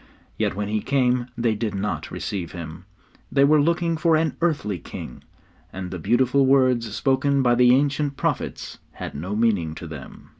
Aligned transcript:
Yet 0.35 0.55
when 0.55 0.67
He 0.67 0.81
came 0.81 1.27
they 1.37 1.53
did 1.53 1.75
not 1.75 2.09
receive 2.09 2.53
Him. 2.53 2.85
They 3.31 3.43
were 3.43 3.61
looking 3.61 3.97
for 3.97 4.15
an 4.15 4.35
earthly 4.41 4.79
king, 4.79 5.23
and 5.71 5.91
the 5.91 5.99
beautiful 5.99 6.43
words 6.47 6.91
spoken 6.95 7.43
by 7.43 7.53
the 7.53 7.75
ancient 7.75 8.17
prophets 8.17 8.79
had 8.93 9.13
no 9.13 9.35
meaning 9.35 9.75
to 9.75 9.85
them. 9.85 10.29